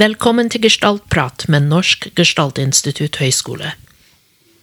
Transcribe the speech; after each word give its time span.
Velkommen 0.00 0.48
til 0.48 0.62
Gestaltprat 0.64 1.42
med 1.52 1.66
Norsk 1.68 2.06
Gestaltinstitutt 2.16 3.18
høgskole. 3.20 3.74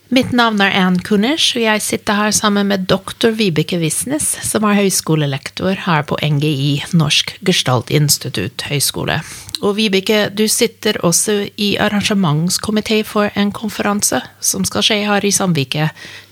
Mitt 0.10 0.32
navn 0.34 0.64
er 0.64 0.74
Ann 0.80 0.96
Kunish, 1.04 1.52
og 1.60 1.62
jeg 1.62 1.84
sitter 1.84 2.18
her 2.18 2.34
sammen 2.34 2.72
med 2.72 2.88
doktor 2.90 3.36
Vibeke 3.38 3.78
Visnes, 3.78 4.32
som 4.48 4.66
er 4.66 4.80
høyskolelektor 4.80 5.84
her 5.84 6.08
på 6.10 6.18
NGI, 6.24 6.72
Norsk 6.98 7.36
Gestaltinstitutt 7.46 8.66
høgskole. 8.72 9.20
Og 9.62 9.78
Vibeke, 9.78 10.24
du 10.34 10.48
sitter 10.50 10.98
også 11.06 11.44
i 11.54 11.76
arrangementskomité 11.86 13.04
for 13.06 13.30
en 13.38 13.54
konferanse 13.54 14.24
som 14.42 14.66
skal 14.66 14.90
skje 14.90 15.04
her 15.06 15.28
i 15.28 15.36
Sandvike 15.36 15.92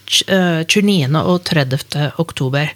29. 0.09 1.13
og 1.21 1.43
30. 1.45 2.09
oktober. 2.17 2.73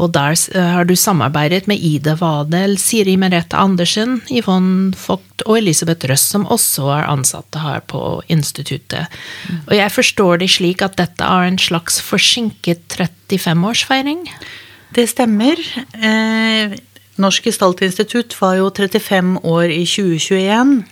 Og 0.00 0.12
der 0.14 0.36
eh, 0.54 0.70
har 0.76 0.86
du 0.88 0.94
samarbeidet 0.96 1.66
med 1.68 1.80
Ida 1.80 2.14
Wadel, 2.20 2.78
Siri 2.80 3.16
Merete 3.20 3.58
Andersen, 3.60 4.20
Yvonne 4.32 4.96
Vogt 5.06 5.44
og 5.44 5.58
Elisabeth 5.58 6.08
Røss, 6.08 6.24
som 6.32 6.46
også 6.46 6.88
er 6.96 7.10
ansatte 7.12 7.60
her 7.60 7.82
på 7.90 8.22
instituttet. 8.32 9.12
Mm. 9.48 9.60
Og 9.66 9.76
jeg 9.76 9.92
forstår 9.92 10.42
det 10.42 10.50
slik 10.54 10.84
at 10.84 10.96
dette 11.00 11.26
er 11.26 11.48
en 11.48 11.60
slags 11.60 12.00
forsinket 12.04 12.96
35-årsfeiring? 12.96 14.24
Det 14.96 15.08
stemmer. 15.08 15.60
Eh, 16.00 16.78
Norsk 17.20 17.50
Gestaltinstitutt 17.50 18.34
var 18.40 18.56
jo 18.60 18.72
35 18.72 19.44
år 19.44 19.68
i 19.72 19.84
2021. 19.84 20.82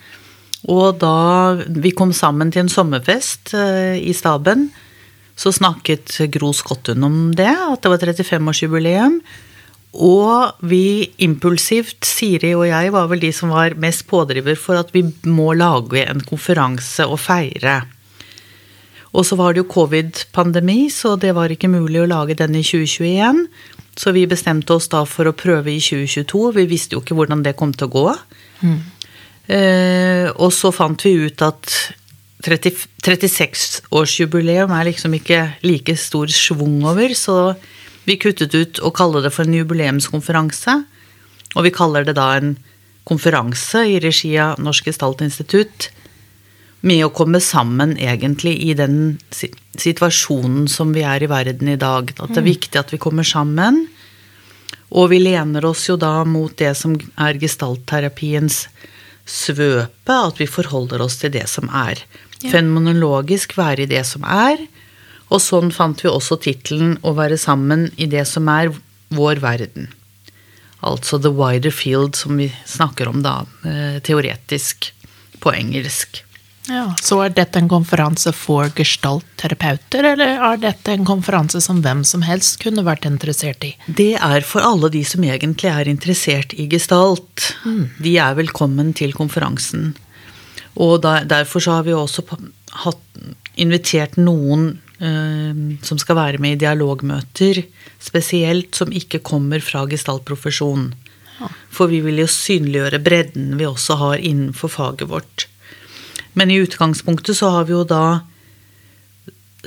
Og 0.69 1.01
da 1.01 1.57
vi 1.81 1.93
kom 1.97 2.13
sammen 2.13 2.53
til 2.53 2.67
en 2.67 2.73
sommerfest 2.73 3.55
eh, 3.57 3.97
i 3.97 4.13
staben, 4.17 4.69
så 5.41 5.53
snakket 5.57 6.19
Gro 6.35 6.53
Skottun 6.53 7.07
om 7.07 7.31
det, 7.37 7.49
at 7.49 7.81
det 7.81 7.93
var 7.93 8.03
35-årsjubileum. 8.11 9.21
Og 9.91 10.67
vi 10.71 11.11
impulsivt, 11.25 12.05
Siri 12.07 12.53
og 12.55 12.67
jeg, 12.69 12.93
var 12.95 13.09
vel 13.11 13.23
de 13.25 13.33
som 13.35 13.55
var 13.55 13.75
mest 13.81 14.05
pådriver 14.11 14.59
for 14.61 14.79
at 14.79 14.93
vi 14.95 15.03
må 15.27 15.51
lage 15.57 16.05
en 16.05 16.21
konferanse 16.23 17.09
og 17.09 17.19
feire. 17.25 17.81
Og 19.11 19.27
så 19.27 19.39
var 19.41 19.55
det 19.55 19.65
jo 19.65 19.73
covid-pandemi, 19.73 20.85
så 20.95 21.17
det 21.19 21.33
var 21.35 21.51
ikke 21.51 21.73
mulig 21.73 22.05
å 22.05 22.11
lage 22.11 22.37
den 22.39 22.55
i 22.55 22.63
2021. 22.63 23.47
Så 23.99 24.13
vi 24.15 24.29
bestemte 24.31 24.77
oss 24.77 24.87
da 24.93 25.03
for 25.09 25.27
å 25.27 25.35
prøve 25.35 25.73
i 25.73 25.81
2022. 25.83 26.45
Vi 26.61 26.69
visste 26.71 26.95
jo 26.95 27.03
ikke 27.03 27.17
hvordan 27.19 27.43
det 27.43 27.57
kom 27.59 27.73
til 27.75 27.89
å 27.89 27.95
gå. 27.97 28.07
Mm. 28.63 28.79
Eh, 29.51 30.29
og 30.37 30.53
så 30.55 30.71
fant 30.71 31.03
vi 31.03 31.17
ut 31.27 31.43
at 31.43 31.75
36-årsjubileum 32.41 34.73
er 34.73 34.85
liksom 34.89 35.13
ikke 35.19 35.41
like 35.67 35.93
stor 36.01 36.29
schwung 36.33 36.79
over, 36.89 37.13
så 37.15 37.55
vi 38.09 38.17
kuttet 38.21 38.55
ut 38.57 38.81
å 38.81 38.91
kalle 38.97 39.21
det 39.25 39.33
for 39.35 39.45
en 39.45 39.55
jubileumskonferanse. 39.59 40.75
Og 41.57 41.63
vi 41.67 41.73
kaller 41.75 42.05
det 42.07 42.17
da 42.17 42.29
en 42.39 42.51
konferanse 43.09 43.81
i 43.91 44.01
regi 44.03 44.39
av 44.41 44.61
Norsk 44.63 44.85
Gestaltinstitutt 44.89 45.91
med 46.87 47.05
å 47.05 47.13
komme 47.13 47.41
sammen 47.45 47.97
egentlig 48.01 48.55
i 48.71 48.75
den 48.77 49.19
situasjonen 49.29 50.69
som 50.71 50.95
vi 50.97 51.03
er 51.05 51.23
i 51.23 51.31
verden 51.31 51.69
i 51.69 51.81
dag. 51.81 52.13
At 52.17 52.31
det 52.33 52.41
er 52.41 52.47
mm. 52.47 52.53
viktig 52.55 52.77
at 52.81 52.93
vi 52.95 53.03
kommer 53.03 53.25
sammen. 53.27 53.89
Og 54.97 55.11
vi 55.13 55.21
lener 55.23 55.65
oss 55.69 55.89
jo 55.91 55.97
da 56.01 56.25
mot 56.27 56.57
det 56.59 56.73
som 56.79 56.97
er 57.21 57.39
gestaltterapiens 57.43 58.65
svøpe, 59.31 60.17
at 60.17 60.41
vi 60.41 60.49
forholder 60.51 61.03
oss 61.05 61.21
til 61.21 61.31
det 61.37 61.47
som 61.51 61.69
er. 61.71 62.01
Ja. 62.41 62.51
Fenomenologisk 62.55 63.57
være 63.59 63.85
i 63.85 63.91
det 63.91 64.05
som 64.09 64.25
er. 64.25 64.63
Og 65.31 65.43
sånn 65.45 65.71
fant 65.73 66.01
vi 66.03 66.11
også 66.11 66.41
tittelen 66.43 66.99
'Å 66.99 67.15
være 67.15 67.39
sammen 67.39 67.91
i 67.97 68.07
det 68.07 68.27
som 68.27 68.49
er 68.49 68.73
vår 69.11 69.41
verden'. 69.41 69.89
Altså 70.83 71.21
the 71.21 71.31
wider 71.31 71.71
field, 71.71 72.17
som 72.17 72.37
vi 72.37 72.53
snakker 72.65 73.09
om 73.09 73.23
da, 73.23 73.45
eh, 73.65 74.01
teoretisk 74.01 74.93
på 75.41 75.53
engelsk. 75.53 76.25
Ja, 76.69 76.95
Så 77.01 77.19
er 77.25 77.33
dette 77.35 77.59
en 77.59 77.69
konferanse 77.69 78.33
for 78.37 78.69
gestaltterapeuter, 78.77 80.05
eller 80.13 80.39
er 80.53 80.61
dette 80.61 80.93
en 80.93 81.07
konferanse 81.09 81.61
som 81.61 81.81
hvem 81.83 82.05
som 82.07 82.23
helst 82.23 82.61
kunne 82.61 82.85
vært 82.87 83.09
interessert 83.09 83.65
i? 83.65 83.75
Det 83.89 84.15
er 84.21 84.41
for 84.47 84.61
alle 84.61 84.91
de 84.93 85.03
som 85.03 85.25
egentlig 85.27 85.71
er 85.73 85.91
interessert 85.91 86.55
i 86.55 86.69
gestalt. 86.71 87.55
Mm. 87.65 87.89
De 88.01 88.17
er 88.19 88.35
velkommen 88.35 88.95
til 88.95 89.13
konferansen. 89.17 89.97
Og 90.79 91.01
der, 91.03 91.27
derfor 91.29 91.63
så 91.65 91.79
har 91.79 91.87
vi 91.89 91.97
også 91.97 92.25
hatt, 92.85 93.03
invitert 93.61 94.17
noen 94.17 94.71
uh, 95.03 95.55
som 95.85 95.99
skal 96.01 96.17
være 96.17 96.41
med 96.41 96.57
i 96.57 96.61
dialogmøter, 96.63 97.65
spesielt 98.01 98.79
som 98.79 98.93
ikke 98.95 99.23
kommer 99.27 99.63
fra 99.65 99.85
gestaltprofesjon. 99.91 100.91
For 101.73 101.91
vi 101.91 102.03
vil 102.05 102.21
jo 102.21 102.29
synliggjøre 102.29 103.01
bredden 103.03 103.55
vi 103.59 103.69
også 103.69 103.97
har 104.01 104.21
innenfor 104.21 104.73
faget 104.73 105.09
vårt. 105.09 105.47
Men 106.37 106.53
i 106.53 106.61
utgangspunktet 106.63 107.39
så 107.39 107.51
har 107.57 107.67
vi 107.69 107.75
jo 107.75 107.85
da 107.89 108.21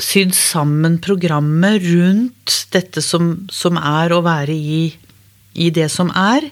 sydd 0.02 0.34
sammen 0.34 0.98
programmet 1.04 1.84
rundt 1.86 2.56
dette 2.74 3.02
som, 3.06 3.36
som 3.54 3.78
er 3.78 4.14
å 4.14 4.24
være 4.26 4.54
i, 4.54 4.84
i 5.54 5.70
det 5.74 5.90
som 5.94 6.10
er. 6.18 6.48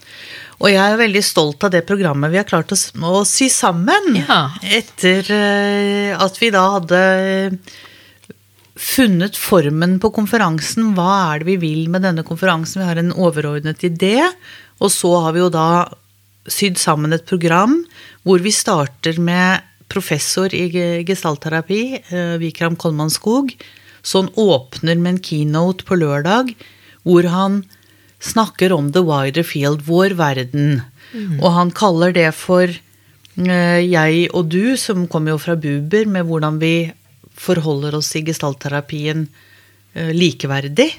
Og 0.61 0.69
jeg 0.69 0.81
er 0.81 0.99
veldig 0.99 1.21
stolt 1.25 1.63
av 1.65 1.71
det 1.73 1.81
programmet 1.89 2.29
vi 2.29 2.37
har 2.37 2.45
klart 2.45 2.73
å, 2.73 2.77
å 2.77 3.23
sy 3.25 3.47
sammen. 3.49 4.19
Ja. 4.19 4.43
Etter 4.61 5.25
uh, 5.25 6.21
at 6.21 6.37
vi 6.37 6.51
da 6.53 6.65
hadde 6.77 6.99
funnet 8.81 9.37
formen 9.37 9.97
på 10.01 10.11
konferansen. 10.13 10.93
Hva 10.97 11.09
er 11.31 11.41
det 11.41 11.49
vi 11.49 11.57
vil 11.63 11.89
med 11.93 12.05
denne 12.05 12.25
konferansen? 12.27 12.83
Vi 12.83 12.89
har 12.91 13.01
en 13.01 13.13
overordnet 13.13 13.81
idé. 13.89 14.19
Og 14.81 14.93
så 14.93 15.15
har 15.25 15.33
vi 15.33 15.41
jo 15.41 15.49
da 15.53 15.89
sydd 16.49 16.79
sammen 16.81 17.13
et 17.13 17.25
program 17.29 17.79
hvor 18.25 18.41
vi 18.41 18.53
starter 18.53 19.17
med 19.21 19.65
professor 19.91 20.53
i 20.55 20.69
gestaltterapi, 21.07 21.83
uh, 22.13 22.37
Vikram 22.41 22.77
Kolman 22.77 23.11
Skog. 23.13 23.55
Han 24.13 24.29
åpner 24.37 24.97
med 24.97 25.15
en 25.15 25.23
keynote 25.25 25.89
på 25.89 25.97
lørdag 25.97 26.53
hvor 27.01 27.25
han 27.33 27.63
snakker 28.21 28.73
om 28.73 28.91
the 28.93 29.03
wider 29.05 29.43
field, 29.43 29.83
vår 29.87 30.15
verden. 30.19 30.81
Mm. 31.11 31.39
Og 31.41 31.51
han 31.55 31.73
kaller 31.75 32.13
det 32.15 32.29
for 32.37 32.69
uh, 32.69 33.79
jeg 33.81 34.27
og 34.31 34.51
du, 34.53 34.77
som 34.77 35.07
kommer 35.11 35.35
jo 35.35 35.41
fra 35.41 35.57
Buber, 35.59 36.07
med 36.09 36.27
hvordan 36.29 36.59
vi 36.61 36.91
forholder 37.41 37.97
oss 37.97 38.13
i 38.15 38.23
gestaltterapien 38.27 39.25
uh, 39.27 40.11
likeverdig. 40.15 40.91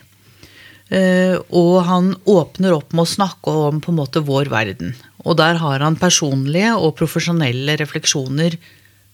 Uh, 0.92 1.38
og 1.56 1.76
han 1.88 2.12
åpner 2.28 2.74
opp 2.76 2.92
med 2.92 3.06
å 3.06 3.12
snakke 3.14 3.54
om 3.70 3.80
på 3.80 3.94
en 3.94 4.00
måte 4.02 4.24
vår 4.26 4.50
verden. 4.52 4.96
Og 5.22 5.38
der 5.38 5.60
har 5.62 5.80
han 5.80 5.96
personlige 5.96 6.74
og 6.74 6.96
profesjonelle 6.98 7.78
refleksjoner 7.80 8.58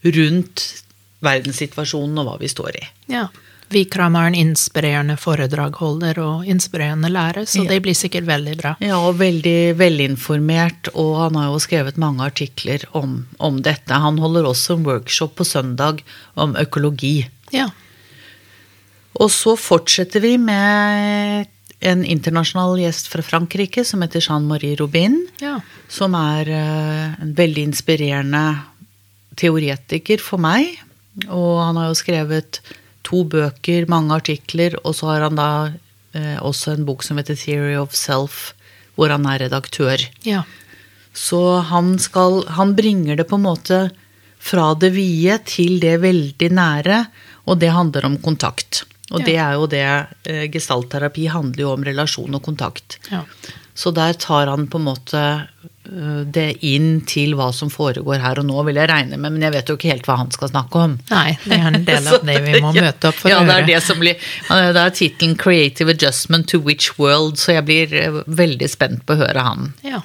rundt 0.08 0.64
verdenssituasjonen 1.24 2.20
og 2.22 2.28
hva 2.28 2.38
vi 2.40 2.50
står 2.50 2.78
i. 2.78 2.84
Ja. 3.12 3.26
Vikram 3.72 4.16
er 4.16 4.30
en 4.30 4.36
inspirerende 4.38 5.18
foredragholder 5.20 6.20
og 6.22 6.46
inspirerende 6.48 7.10
lærer, 7.12 7.44
så 7.48 7.66
det 7.68 7.80
blir 7.84 7.96
sikkert 7.96 8.28
veldig 8.28 8.54
bra. 8.60 8.72
Ja, 8.80 9.00
og 9.04 9.18
veldig 9.20 9.74
velinformert, 9.76 10.88
og 10.94 11.12
han 11.24 11.36
har 11.36 11.50
jo 11.50 11.60
skrevet 11.60 12.00
mange 12.00 12.24
artikler 12.24 12.86
om, 12.96 13.20
om 13.36 13.60
dette. 13.64 13.92
Han 13.92 14.20
holder 14.22 14.48
også 14.48 14.78
en 14.78 14.88
workshop 14.88 15.36
på 15.36 15.46
søndag 15.48 16.00
om 16.34 16.56
økologi. 16.56 17.28
Ja. 17.52 17.68
Og 19.18 19.30
så 19.34 19.54
fortsetter 19.58 20.24
vi 20.24 20.36
med 20.40 21.48
en 21.78 22.02
internasjonal 22.04 22.78
gjest 22.80 23.10
fra 23.12 23.22
Frankrike 23.22 23.84
som 23.86 24.02
heter 24.02 24.22
Jean-Marie 24.24 24.78
Robin. 24.80 25.20
Ja. 25.42 25.58
Som 25.92 26.16
er 26.18 26.50
eh, 26.50 27.06
en 27.22 27.32
veldig 27.38 27.68
inspirerende 27.70 28.44
teoretiker 29.38 30.22
for 30.22 30.42
meg. 30.42 30.78
Og 31.28 31.58
han 31.62 31.78
har 31.78 31.90
jo 31.90 31.98
skrevet 31.98 32.62
to 33.08 33.24
bøker, 33.24 33.88
mange 33.90 34.16
artikler, 34.20 34.76
og 34.84 34.96
så 34.98 35.12
har 35.12 35.26
han 35.26 35.38
da 35.38 35.50
eh, 36.16 36.36
også 36.44 36.74
en 36.74 36.86
bok 36.88 37.04
som 37.06 37.20
heter 37.20 37.38
Theory 37.38 37.76
of 37.80 37.96
Self, 37.96 38.52
hvor 38.98 39.12
han 39.14 39.26
er 39.30 39.46
redaktør. 39.46 40.02
Ja. 40.26 40.44
Så 41.14 41.40
han 41.66 41.96
skal 41.98 42.44
Han 42.58 42.76
bringer 42.78 43.16
det 43.16 43.26
på 43.30 43.38
en 43.38 43.46
måte 43.46 43.78
fra 44.38 44.70
det 44.78 44.92
vide 44.94 45.38
til 45.48 45.80
det 45.82 45.96
veldig 46.04 46.50
nære, 46.54 47.00
og 47.48 47.58
det 47.58 47.72
handler 47.74 48.06
om 48.06 48.18
kontakt. 48.22 48.84
Og 49.10 49.22
ja. 49.22 49.26
det 49.26 49.36
er 49.40 49.56
jo 49.56 49.66
det 49.72 49.86
eh, 50.28 50.44
Gestaltterapi 50.52 51.26
handler 51.32 51.64
jo 51.64 51.72
om 51.72 51.86
relasjon 51.86 52.36
og 52.36 52.44
kontakt. 52.44 52.98
Ja. 53.10 53.24
Så 53.78 53.90
der 53.94 54.14
tar 54.18 54.50
han 54.50 54.66
på 54.68 54.78
en 54.78 54.88
måte 54.90 55.22
det 55.88 56.46
inn 56.68 57.00
til 57.08 57.32
hva 57.38 57.48
som 57.56 57.70
foregår 57.72 58.20
her 58.20 58.40
og 58.42 58.46
nå, 58.48 58.58
vil 58.68 58.76
jeg 58.80 58.90
regne 58.90 59.16
med. 59.16 59.32
Men 59.34 59.46
jeg 59.46 59.54
vet 59.54 59.70
jo 59.70 59.76
ikke 59.78 59.92
helt 59.92 60.08
hva 60.08 60.18
han 60.20 60.32
skal 60.34 60.50
snakke 60.52 60.82
om. 60.84 60.98
Nei, 61.08 61.32
det 61.44 61.56
er 61.56 61.68
en 61.70 61.86
del 61.86 62.10
av 62.12 62.24
det 62.28 62.36
vi 62.44 62.60
må 62.64 62.74
møte 62.76 63.10
opp 63.10 63.18
for 63.22 63.32
ja, 63.32 63.40
å 63.40 63.46
høre. 63.46 63.64
Det 63.64 63.64
er, 63.64 63.68
det 63.72 63.80
som 63.86 64.02
blir, 64.02 64.28
det 64.50 64.84
er 64.84 64.94
tittelen 65.00 65.34
'Creative 65.40 65.94
Adjustment 65.96 66.50
to 66.52 66.60
Which 66.60 66.92
World', 67.00 67.40
så 67.40 67.56
jeg 67.56 67.66
blir 67.68 67.98
øh, 68.02 68.22
veldig 68.26 68.68
spent 68.70 69.06
på 69.08 69.16
å 69.16 69.22
høre 69.24 69.44
han. 69.46 69.72
Ja. 69.86 70.02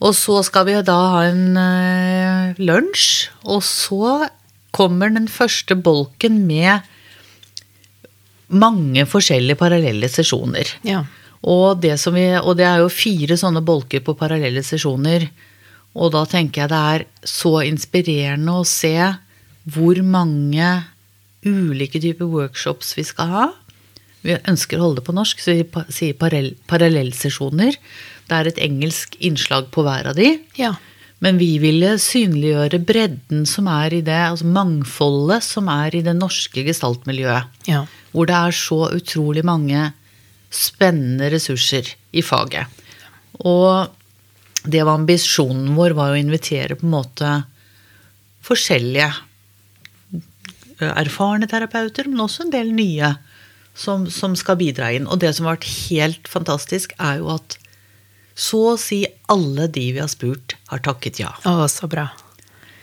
Og 0.00 0.14
så 0.16 0.40
skal 0.46 0.66
vi 0.68 0.78
da 0.86 0.98
ha 1.12 1.24
en 1.28 1.58
uh, 1.60 2.60
lunsj, 2.60 3.28
og 3.44 3.60
så 3.66 4.30
kommer 4.74 5.12
den 5.12 5.28
første 5.28 5.76
bolken 5.76 6.44
med 6.48 6.86
mange 8.50 9.04
forskjellige 9.06 9.58
parallelle 9.60 10.08
sesjoner. 10.10 10.70
Ja. 10.86 11.04
Og 11.48 11.80
det, 11.80 11.94
vi, 12.12 12.26
og 12.36 12.56
det, 12.58 12.66
er 12.68 12.82
jo 12.82 12.92
fire 12.92 13.36
sånne 13.40 13.62
bolker 13.64 14.02
på 14.04 14.16
parallelle 14.18 14.62
sesjoner. 14.66 15.24
Og 15.96 16.12
da 16.14 16.24
tenker 16.28 16.64
jeg 16.64 16.72
det 16.72 16.80
er 16.94 17.06
så 17.26 17.54
inspirerende 17.66 18.60
å 18.60 18.66
se 18.68 18.94
hvor 19.70 20.00
mange 20.04 20.68
ulike 21.46 22.00
typer 22.00 22.28
workshops 22.28 22.92
vi 22.98 23.06
skal 23.08 23.32
ha. 23.32 23.48
Vi 24.20 24.36
ønsker 24.36 24.76
å 24.76 24.84
holde 24.84 25.00
det 25.00 25.06
på 25.08 25.16
norsk, 25.16 25.40
så 25.40 25.56
vi 25.56 25.64
sier 25.96 26.16
parallellsesjoner. 26.68 27.78
Det 28.28 28.36
er 28.36 28.50
et 28.50 28.60
engelsk 28.60 29.16
innslag 29.24 29.70
på 29.72 29.84
hver 29.86 30.10
av 30.12 30.18
de. 30.20 30.34
Ja. 30.60 30.74
Men 31.24 31.40
vi 31.40 31.54
ville 31.60 31.94
synliggjøre 32.00 32.80
bredden 32.84 33.46
som 33.48 33.68
er 33.72 33.96
i 33.96 34.02
det, 34.04 34.18
altså 34.30 34.48
mangfoldet 34.48 35.44
som 35.44 35.68
er 35.72 35.96
i 35.96 36.04
det 36.04 36.14
norske 36.16 36.64
gestaltmiljøet. 36.68 37.64
Ja. 37.68 37.86
Hvor 38.12 38.28
det 38.28 38.36
er 38.36 38.56
så 38.56 38.82
utrolig 38.96 39.44
mange 39.46 39.90
spennende 40.50 41.30
ressurser 41.32 41.88
i 42.12 42.22
faget. 42.26 42.66
Og 43.46 43.88
det 44.66 44.82
var 44.84 44.98
ambisjonen 44.98 45.72
vår, 45.76 45.94
var 45.96 46.12
å 46.12 46.20
invitere 46.20 46.76
på 46.76 46.86
en 46.86 46.94
måte 46.98 47.32
forskjellige 48.44 49.08
erfarne 50.80 51.48
terapeuter, 51.48 52.08
men 52.08 52.24
også 52.24 52.46
en 52.46 52.54
del 52.54 52.72
nye 52.74 53.14
som, 53.76 54.06
som 54.10 54.36
skal 54.36 54.58
bidra 54.60 54.90
inn. 54.96 55.08
Og 55.08 55.20
det 55.22 55.32
som 55.36 55.48
har 55.48 55.58
vært 55.58 55.70
helt 55.90 56.30
fantastisk, 56.30 56.94
er 56.98 57.20
jo 57.20 57.30
at 57.36 57.56
så 58.40 58.60
å 58.72 58.80
si 58.80 59.02
alle 59.32 59.68
de 59.68 59.86
vi 59.94 60.00
har 60.00 60.10
spurt, 60.10 60.56
har 60.70 60.82
takket 60.84 61.20
ja. 61.20 61.32
Å, 61.44 61.68
så 61.68 61.88
bra. 61.90 62.08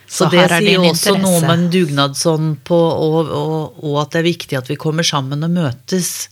Så, 0.07 0.23
så 0.23 0.29
det 0.31 0.45
sier 0.51 0.79
også 0.79 1.15
interesse. 1.15 1.15
noe 1.19 1.39
om 1.41 1.51
en 1.51 1.67
dugnadsånd 1.73 2.51
på, 2.67 2.77
og, 2.77 3.17
og, 3.25 3.79
og, 3.81 3.95
at 4.03 4.13
det 4.13 4.21
er 4.21 4.27
viktig 4.29 4.59
at 4.59 4.69
vi 4.71 4.77
kommer 4.79 5.07
sammen 5.07 5.43
og 5.43 5.55
møtes. 5.55 6.29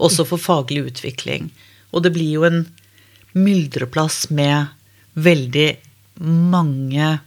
Også 0.00 0.26
for 0.28 0.40
faglig 0.40 0.86
utvikling. 0.90 1.50
Og 1.92 2.04
det 2.04 2.14
blir 2.14 2.38
jo 2.38 2.46
en 2.48 2.62
myldreplass 3.36 4.28
med 4.34 4.72
veldig 5.20 5.68
mange 6.20 7.18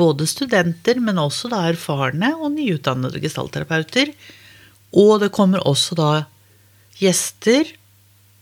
både 0.00 0.26
studenter, 0.28 1.00
men 1.02 1.20
også 1.20 1.50
da 1.52 1.64
erfarne 1.68 2.32
og 2.38 2.54
nyutdannede 2.54 3.20
gestaltterapeuter. 3.22 4.12
Og 4.96 5.20
det 5.22 5.32
kommer 5.34 5.62
også 5.68 5.96
da 5.98 6.10
gjester, 7.00 7.68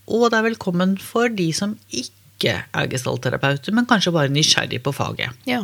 og 0.09 0.29
det 0.31 0.39
er 0.39 0.47
velkommen 0.49 0.95
for 1.01 1.31
de 1.31 1.51
som 1.55 1.75
ikke 1.89 2.55
er 2.63 2.89
gestaltterapeuter, 2.91 3.75
men 3.75 3.87
kanskje 3.89 4.15
bare 4.15 4.31
nysgjerrig 4.33 4.81
på 4.83 4.95
faget. 4.95 5.35
Ja. 5.49 5.61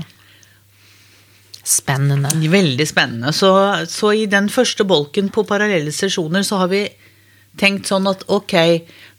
Spennende. 1.66 2.30
Veldig 2.52 2.86
spennende. 2.88 3.32
Så, 3.34 3.50
så, 3.90 4.12
i 4.14 4.28
den 4.30 4.52
første 4.54 4.86
bolken 4.86 5.32
på 5.34 5.48
parallelle 5.50 5.94
sesjoner 5.96 6.46
så 6.46 6.62
har 6.62 6.70
vi 6.70 6.84
tenkt 7.60 7.90
sånn 7.90 8.08
at 8.10 8.24
ok, 8.32 8.56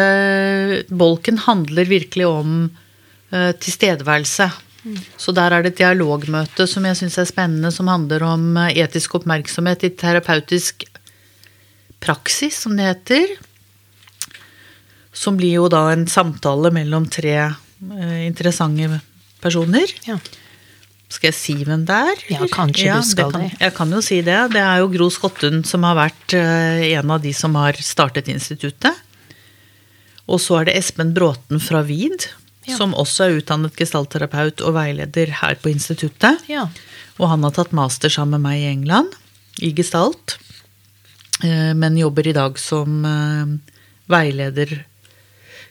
bolken 0.92 1.40
handler 1.46 1.88
virkelig 1.88 2.28
om 2.28 2.58
uh, 2.68 3.52
tilstedeværelse. 3.64 4.50
Mm. 4.84 5.00
Så 5.16 5.32
der 5.38 5.56
er 5.56 5.64
det 5.64 5.76
et 5.76 5.82
dialogmøte 5.86 6.68
som 6.68 6.84
jeg 6.90 7.00
syns 7.00 7.20
er 7.22 7.32
spennende, 7.32 7.72
som 7.72 7.88
handler 7.88 8.26
om 8.28 8.56
eh, 8.60 8.80
etisk 8.84 9.20
oppmerksomhet 9.22 9.86
i 9.88 9.94
terapeutisk 9.94 10.88
praksis, 12.02 12.64
som 12.66 12.76
det 12.76 12.90
heter. 12.90 13.36
Som 15.16 15.38
blir 15.38 15.62
jo 15.62 15.68
da 15.72 15.86
en 15.94 16.08
samtale 16.10 16.74
mellom 16.74 17.06
tre 17.14 17.54
interessante 17.82 19.02
personer. 19.42 19.92
Ja. 20.06 20.20
Skal 21.12 21.32
jeg 21.32 21.36
si 21.36 21.56
hvem 21.68 21.84
det 21.88 21.96
er? 21.96 22.20
Ja, 22.32 22.46
kanskje 22.48 22.86
ja, 22.88 23.00
du 23.02 23.08
skal 23.08 23.34
det. 23.36 23.50
Jeg 23.60 23.74
kan 23.76 23.92
jo 23.92 24.00
si 24.06 24.22
det. 24.24 24.38
Det 24.54 24.62
er 24.64 24.80
jo 24.80 24.92
Gro 24.94 25.10
Skottun 25.12 25.66
som 25.68 25.84
har 25.84 25.98
vært 25.98 26.36
eh, 26.38 26.86
en 26.96 27.12
av 27.12 27.24
de 27.24 27.34
som 27.36 27.58
har 27.60 27.76
startet 27.84 28.30
instituttet. 28.32 28.96
Og 30.32 30.40
så 30.40 30.62
er 30.62 30.70
det 30.70 30.78
Espen 30.80 31.12
Bråten 31.16 31.60
fra 31.60 31.82
VID, 31.84 32.30
ja. 32.70 32.78
som 32.78 32.96
også 32.96 33.26
er 33.26 33.42
utdannet 33.42 33.76
gestaltterapeut 33.76 34.64
og 34.64 34.78
veileder 34.78 35.34
her 35.42 35.60
på 35.60 35.74
instituttet. 35.74 36.46
Ja. 36.48 36.70
Og 37.20 37.28
han 37.34 37.44
har 37.44 37.58
tatt 37.58 37.76
master 37.76 38.14
sammen 38.14 38.40
med 38.40 38.48
meg 38.48 38.62
i 38.62 38.70
England, 38.72 39.12
i 39.60 39.74
gestalt. 39.76 40.38
Eh, 41.44 41.74
men 41.76 42.00
jobber 42.00 42.32
i 42.32 42.38
dag 42.38 42.56
som 42.62 43.02
eh, 43.04 43.76
veileder 44.12 44.78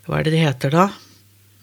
Hva 0.04 0.18
er 0.18 0.26
det 0.26 0.34
det 0.34 0.44
heter 0.44 0.74
da? 0.74 0.90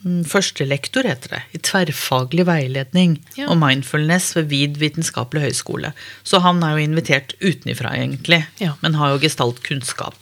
Mm, 0.07 0.23
førstelektor, 0.23 1.03
heter 1.03 1.33
det. 1.35 1.41
I 1.51 1.59
tverrfaglig 1.67 2.45
veiledning 2.47 3.17
ja. 3.35 3.49
og 3.51 3.57
mindfulness 3.59 4.31
ved 4.37 4.47
VID 4.53 4.79
vitenskapelig 4.79 5.43
høgskole. 5.49 5.91
Så 6.23 6.39
han 6.45 6.61
er 6.63 6.77
jo 6.77 6.85
invitert 6.87 7.33
utenifra, 7.43 7.91
egentlig, 7.97 8.45
ja. 8.63 8.77
men 8.83 8.95
har 8.95 9.13
jo 9.13 9.23
gestalt 9.25 9.59
kunnskap. 9.67 10.15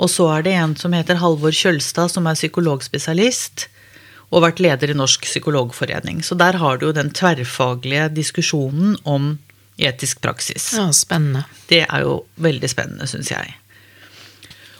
Og 0.00 0.08
så 0.12 0.28
er 0.38 0.46
det 0.46 0.54
en 0.56 0.76
som 0.80 0.96
heter 0.96 1.20
Halvor 1.20 1.52
Kjølstad, 1.56 2.12
som 2.12 2.28
er 2.28 2.38
psykologspesialist. 2.38 3.68
Og 4.34 4.42
vært 4.42 4.60
leder 4.64 4.90
i 4.90 4.96
Norsk 4.96 5.22
psykologforening. 5.28 6.22
Så 6.26 6.34
der 6.38 6.58
har 6.58 6.80
du 6.80 6.88
jo 6.88 6.96
den 6.96 7.12
tverrfaglige 7.14 8.08
diskusjonen 8.16 8.96
om 9.04 9.36
etisk 9.76 10.22
praksis. 10.24 10.72
Ja, 10.74 10.88
spennende. 10.96 11.44
Det 11.70 11.84
er 11.84 12.02
jo 12.02 12.18
veldig 12.42 12.70
spennende, 12.72 13.06
syns 13.10 13.30
jeg. 13.30 13.54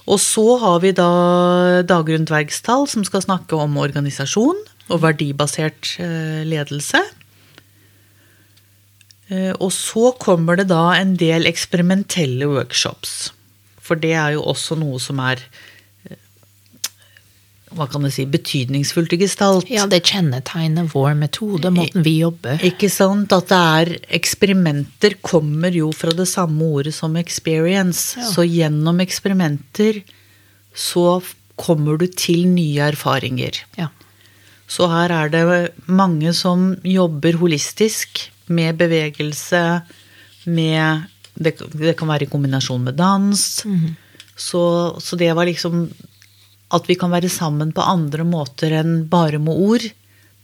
Og 0.06 0.20
så 0.22 0.44
har 0.62 0.80
vi 0.84 0.94
da 0.94 1.82
Dagrun 1.86 2.26
Dvergstall, 2.28 2.86
som 2.88 3.04
skal 3.06 3.24
snakke 3.24 3.58
om 3.58 3.78
organisasjon 3.80 4.58
og 4.86 5.02
verdibasert 5.02 5.96
eh, 6.02 6.42
ledelse. 6.46 7.00
Eh, 9.28 9.52
og 9.58 9.72
så 9.74 10.12
kommer 10.22 10.60
det 10.60 10.68
da 10.70 10.92
en 10.94 11.16
del 11.18 11.48
eksperimentelle 11.50 12.46
workshops. 12.50 13.32
For 13.82 13.98
det 13.98 14.14
er 14.14 14.36
jo 14.36 14.44
også 14.46 14.78
noe 14.78 15.00
som 15.02 15.18
er 15.22 15.42
hva 17.76 17.86
kan 17.90 18.06
jeg 18.08 18.14
si, 18.14 18.26
betydningsfullt 18.30 19.14
i 19.16 19.20
gestalt. 19.20 19.70
Ja, 19.72 19.86
det 19.90 20.02
kjennetegner 20.08 20.88
vår 20.92 21.14
metode, 21.18 21.70
måten 21.74 22.04
vi 22.06 22.18
jobber. 22.22 22.62
Ikke 22.66 22.90
sant? 22.92 23.32
At 23.36 23.50
det 23.52 23.58
er 23.80 23.92
eksperimenter 24.18 25.18
kommer 25.24 25.74
jo 25.74 25.92
fra 25.96 26.14
det 26.16 26.28
samme 26.30 26.70
ordet 26.78 26.94
som 26.96 27.16
experience. 27.20 28.16
Ja. 28.18 28.30
Så 28.30 28.46
gjennom 28.48 29.02
eksperimenter 29.04 30.02
så 30.76 31.20
kommer 31.56 31.96
du 32.00 32.06
til 32.12 32.46
nye 32.52 32.90
erfaringer. 32.92 33.62
Ja. 33.80 33.90
Så 34.68 34.88
her 34.90 35.12
er 35.14 35.30
det 35.30 35.44
mange 35.86 36.32
som 36.36 36.72
jobber 36.84 37.38
holistisk 37.40 38.26
med 38.46 38.78
bevegelse, 38.80 39.82
med 40.46 41.12
Det, 41.36 41.52
det 41.76 41.92
kan 41.98 42.08
være 42.08 42.24
i 42.24 42.30
kombinasjon 42.32 42.84
med 42.84 42.94
dans. 42.96 43.64
Mm 43.66 43.76
-hmm. 43.76 43.94
så, 44.36 44.96
så 45.00 45.16
det 45.16 45.34
var 45.36 45.44
liksom 45.44 45.90
at 46.74 46.88
vi 46.88 46.96
kan 46.98 47.12
være 47.12 47.30
sammen 47.30 47.70
på 47.74 47.84
andre 47.84 48.26
måter 48.26 48.74
enn 48.80 49.04
bare 49.10 49.38
med 49.42 49.54
ord, 49.68 49.86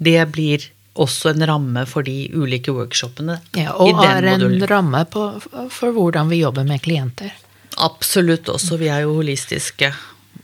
det 0.02 0.20
blir 0.34 0.68
også 0.92 1.32
en 1.32 1.46
ramme 1.48 1.84
for 1.88 2.04
de 2.06 2.28
ulike 2.34 2.72
workshopene. 2.74 3.38
Ja, 3.56 3.72
og 3.80 4.02
er 4.04 4.26
en 4.34 4.44
modulen. 4.44 4.66
ramme 4.68 5.04
på, 5.08 5.24
for 5.72 5.96
hvordan 5.96 6.30
vi 6.30 6.42
jobber 6.42 6.66
med 6.68 6.82
klienter. 6.84 7.32
Absolutt 7.80 8.50
også. 8.52 8.76
Vi 8.80 8.90
er 8.92 9.06
jo 9.06 9.16
holistiske. 9.16 9.92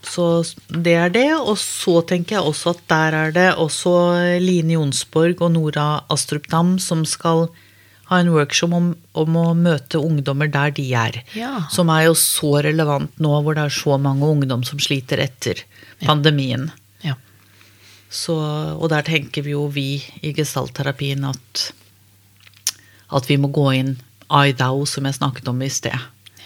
Så 0.03 0.27
det 0.69 0.95
er 0.97 1.13
det. 1.13 1.31
Og 1.37 1.59
så 1.61 2.01
tenker 2.09 2.39
jeg 2.39 2.49
også 2.49 2.77
at 2.77 2.85
der 2.89 3.17
er 3.23 3.33
det 3.35 3.49
også 3.61 3.95
Line 4.41 4.79
Jonsborg 4.79 5.43
og 5.43 5.53
Nora 5.53 5.89
Astrup 6.09 6.49
Dam 6.51 6.79
som 6.83 7.05
skal 7.05 7.49
ha 8.09 8.23
en 8.23 8.31
workshop 8.33 8.73
om, 8.73 8.93
om, 9.13 9.35
å 9.37 9.49
møte 9.53 10.01
ungdommer 10.01 10.49
der 10.49 10.73
de 10.73 10.87
er. 10.97 11.21
Ja. 11.37 11.67
Som 11.73 11.93
er 11.93 12.07
jo 12.07 12.15
så 12.17 12.55
relevant 12.65 13.21
nå 13.21 13.35
hvor 13.45 13.59
det 13.59 13.67
er 13.67 13.75
så 13.75 13.99
mange 14.01 14.25
ungdom 14.25 14.65
som 14.65 14.81
sliter 14.81 15.21
etter 15.21 15.61
pandemien. 16.05 16.71
Ja. 17.05 17.15
Så, 18.11 18.37
og 18.79 18.89
der 18.93 19.07
tenker 19.07 19.45
vi 19.47 19.55
jo 19.57 19.67
vi 19.73 19.89
i 20.23 20.33
gestaltterapien 20.37 21.27
at, 21.29 21.65
at 23.15 23.29
vi 23.29 23.39
må 23.41 23.51
gå 23.53 23.71
inn 23.81 23.97
I-thou, 24.29 24.85
som 24.87 25.09
jeg 25.09 25.19
snakket 25.19 25.49
om 25.51 25.63
i 25.65 25.71
sted. 25.73 25.97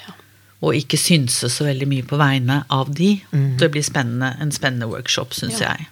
Ja. 0.03 0.15
Og 0.63 0.79
ikke 0.79 1.01
synse 1.01 1.51
så 1.51 1.67
veldig 1.67 1.89
mye 1.91 2.07
på 2.07 2.21
vegne 2.21 2.63
av 2.71 2.93
de. 2.95 3.17
Mm. 3.33 3.57
Det 3.61 3.73
blir 3.75 3.87
spennende, 3.87 4.35
en 4.41 4.55
spennende 4.55 4.91
workshop, 4.91 5.35
syns 5.35 5.61
ja. 5.63 5.75
jeg. 5.75 5.89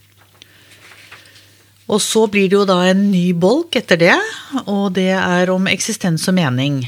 Og 1.91 1.99
så 2.03 2.27
blir 2.31 2.47
det 2.47 2.55
jo 2.55 2.67
da 2.69 2.85
en 2.87 3.09
ny 3.11 3.33
bolk 3.35 3.75
etter 3.81 3.99
det, 3.99 4.17
og 4.71 4.93
det 4.95 5.11
er 5.17 5.51
om 5.51 5.67
eksistens 5.67 6.29
og 6.31 6.37
mening. 6.39 6.85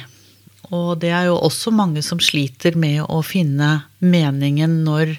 Og 0.70 1.00
det 1.02 1.10
er 1.10 1.26
jo 1.26 1.40
også 1.42 1.72
mange 1.74 2.04
som 2.06 2.22
sliter 2.22 2.78
med 2.78 3.02
å 3.10 3.18
finne 3.26 3.82
meningen 3.98 4.78
når 4.86 5.16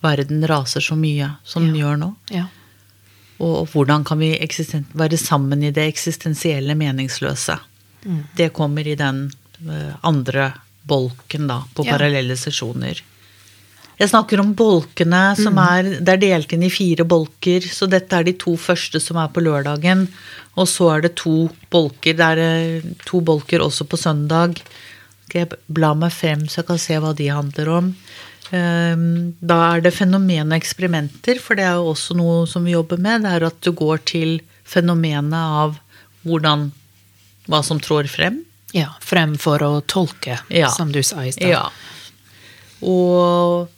verden 0.00 0.46
raser 0.48 0.84
så 0.84 0.96
mye 0.96 1.34
som 1.44 1.66
den 1.66 1.76
gjør 1.80 2.00
nå. 2.00 2.14
Ja. 2.32 2.46
Og 3.40 3.68
hvordan 3.72 4.04
kan 4.04 4.20
vi 4.20 4.34
være 4.36 5.18
sammen 5.20 5.62
i 5.64 5.72
det 5.72 5.86
eksistensielle 5.88 6.76
meningsløse. 6.76 7.56
Mm. 8.04 8.24
Det 8.36 8.50
kommer 8.56 8.86
i 8.86 8.96
den 8.96 9.30
eh, 9.64 9.94
andre 10.00 10.52
bolken 10.82 11.48
da, 11.48 11.62
på 11.74 11.86
ja. 11.86 11.94
parallelle 11.94 12.36
sesjoner. 12.36 13.00
Jeg 14.00 14.08
snakker 14.08 14.40
om 14.40 14.54
bolkene 14.56 15.34
som 15.36 15.58
mm. 15.58 15.64
er 15.64 15.88
Det 16.00 16.12
er 16.14 16.22
delt 16.22 16.52
inn 16.56 16.62
i 16.64 16.72
fire 16.72 17.04
bolker. 17.04 17.64
Så 17.68 17.88
dette 17.90 18.16
er 18.16 18.24
de 18.24 18.32
to 18.40 18.54
første 18.56 19.00
som 19.00 19.18
er 19.20 19.28
på 19.32 19.44
lørdagen. 19.44 20.06
Og 20.56 20.68
så 20.68 20.88
er 20.94 21.04
det 21.04 21.18
to 21.20 21.50
bolker. 21.72 22.16
Det 22.16 22.30
er 22.32 22.40
eh, 22.44 22.88
to 23.08 23.20
bolker 23.24 23.64
også 23.64 23.84
på 23.88 24.00
søndag. 24.00 24.56
Skal 25.28 25.44
jeg 25.44 25.60
bla 25.68 25.92
meg 25.94 26.14
frem 26.16 26.48
så 26.48 26.62
jeg 26.62 26.70
kan 26.72 26.80
se 26.80 26.96
hva 27.00 27.12
de 27.16 27.28
handler 27.32 27.72
om. 27.76 27.92
Ehm, 28.56 29.34
da 29.40 29.58
er 29.74 29.84
det 29.84 29.94
fenomen 29.94 30.50
og 30.50 30.58
eksperimenter, 30.58 31.40
for 31.42 31.58
det 31.58 31.66
er 31.68 31.78
jo 31.78 31.92
også 31.92 32.16
noe 32.18 32.44
som 32.50 32.66
vi 32.66 32.74
jobber 32.74 33.00
med. 33.02 33.24
Det 33.24 33.34
er 33.36 33.48
at 33.50 33.58
du 33.62 33.72
går 33.76 34.02
til 34.10 34.38
fenomenet 34.66 35.40
av 35.40 35.80
hvordan 36.26 36.70
Hva 37.50 37.62
som 37.66 37.80
trår 37.82 38.06
frem. 38.06 38.42
Ja, 38.76 38.92
fremfor 39.02 39.62
å 39.64 39.70
tolke, 39.90 40.36
ja. 40.54 40.68
som 40.70 40.92
du 40.94 41.00
sa 41.02 41.24
i 41.26 41.32
stad. 41.34 41.48
Ja. 41.50 41.64
Og 42.86 43.70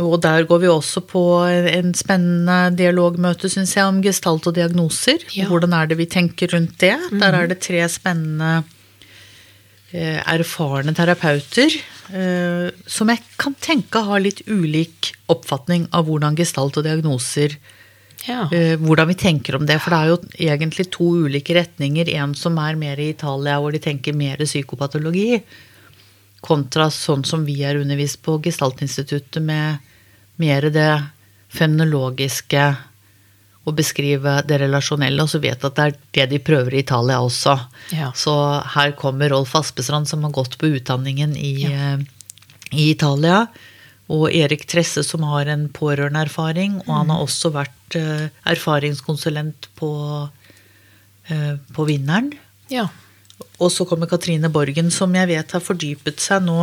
og 0.00 0.14
der 0.24 0.46
går 0.48 0.62
vi 0.62 0.68
også 0.72 1.02
på 1.04 1.22
en 1.44 1.92
spennende 1.96 2.72
dialogmøte, 2.78 3.50
syns 3.52 3.74
jeg, 3.76 3.84
om 3.84 3.98
gestalt 4.04 4.46
og 4.48 4.54
diagnoser. 4.56 5.20
Ja. 5.36 5.50
Hvordan 5.50 5.74
er 5.76 5.90
det 5.90 5.98
vi 6.00 6.06
tenker 6.08 6.52
rundt 6.54 6.78
det? 6.80 6.94
Mm. 7.10 7.18
Der 7.20 7.36
er 7.36 7.50
det 7.50 7.58
tre 7.64 7.82
spennende 7.92 8.62
eh, 9.92 10.20
erfarne 10.32 10.94
terapeuter 10.96 11.76
som 12.12 13.08
jeg 13.08 13.22
kan 13.40 13.54
tenke 13.56 14.02
har 14.04 14.20
litt 14.20 14.42
ulik 14.44 15.14
oppfatning 15.32 15.86
av 15.96 16.04
hvordan 16.08 16.36
gestalt 16.36 16.76
og 16.76 16.84
diagnoser 16.84 17.56
ja. 18.26 18.48
eh, 18.52 18.76
Hvordan 18.78 19.08
vi 19.08 19.14
tenker 19.14 19.56
om 19.56 19.66
det. 19.66 19.78
For 19.82 19.94
det 19.94 19.98
er 19.98 20.10
jo 20.12 20.18
egentlig 20.52 20.88
to 20.94 21.08
ulike 21.26 21.56
retninger. 21.56 22.10
En 22.18 22.34
som 22.38 22.58
er 22.62 22.78
mer 22.78 23.00
i 23.00 23.10
Italia, 23.12 23.58
hvor 23.60 23.74
de 23.74 23.82
tenker 23.82 24.16
mer 24.16 24.42
psykopatologi 24.44 25.42
kontra 26.42 26.88
sånn 26.90 27.22
som 27.24 27.44
vi 27.46 27.60
er 27.62 27.78
undervist 27.78 28.18
på 28.26 28.40
Gestaltinstituttet, 28.42 29.38
med 29.42 29.78
mer 30.42 30.66
det 30.74 30.90
fenomenologiske 31.52 32.64
å 33.62 33.74
beskrive 33.76 34.40
det 34.48 34.58
relasjonelle, 34.64 35.22
og 35.22 35.30
så 35.30 35.38
vet 35.42 35.64
at 35.64 35.76
det 35.76 35.84
er 35.84 35.98
det 36.18 36.26
de 36.32 36.40
prøver 36.42 36.74
i 36.74 36.82
Italia 36.82 37.20
også. 37.22 37.54
Ja. 37.94 38.10
Så 38.16 38.34
her 38.74 38.94
kommer 38.98 39.30
Rolf 39.30 39.54
Aspestrand, 39.58 40.10
som 40.10 40.24
har 40.26 40.34
gått 40.34 40.58
på 40.58 40.72
utdanningen 40.78 41.36
i, 41.38 41.52
ja. 41.62 41.92
Eh, 41.94 42.02
i 42.72 42.90
Italia. 42.90 43.44
Og 44.12 44.26
Erik 44.34 44.66
Tresse, 44.68 45.04
som 45.06 45.22
har 45.30 45.46
en 45.48 45.68
pårørendeerfaring. 45.72 46.80
Og 46.84 46.90
han 46.90 47.12
har 47.12 47.20
mm. 47.20 47.26
også 47.28 47.52
vært 47.54 47.96
uh, 47.96 48.26
erfaringskonsulent 48.50 49.70
på, 49.78 49.92
uh, 51.30 51.54
på 51.72 51.86
Vinneren. 51.88 52.32
Ja. 52.72 52.88
Og 53.62 53.70
så 53.72 53.86
kommer 53.88 54.10
Katrine 54.10 54.50
Borgen, 54.52 54.90
som 54.90 55.14
jeg 55.16 55.30
vet 55.30 55.54
har 55.54 55.62
fordypet 55.62 56.22
seg 56.22 56.44
nå 56.46 56.58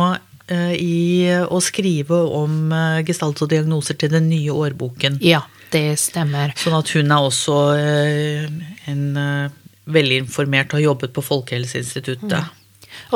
eh, 0.50 0.74
i 0.76 0.98
å 1.40 1.60
skrive 1.64 2.18
om 2.36 2.72
eh, 2.74 3.00
gestalt 3.08 3.40
og 3.44 3.50
diagnoser 3.52 3.98
til 4.00 4.12
den 4.12 4.28
nye 4.30 4.52
årboken. 4.52 5.20
Ja, 5.24 5.44
det 5.74 5.98
stemmer. 6.00 6.54
Sånn 6.58 6.78
at 6.78 6.94
hun 6.96 7.12
er 7.14 7.26
også 7.26 7.58
eh, 7.78 8.48
en 8.90 9.04
veldig 9.90 10.24
informert 10.24 10.72
og 10.72 10.80
har 10.80 10.88
jobbet 10.90 11.14
på 11.16 11.24
Folkehelseinstituttet. 11.24 12.40
Mm. 12.40 12.56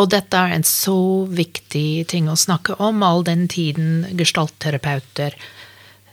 Og 0.00 0.08
dette 0.10 0.38
er 0.38 0.54
en 0.54 0.66
så 0.66 0.98
viktig 1.30 2.06
ting 2.10 2.30
å 2.30 2.38
snakke 2.38 2.76
om, 2.82 3.02
all 3.02 3.24
den 3.26 3.46
tiden 3.50 4.06
gestaltterapeuter 4.18 5.36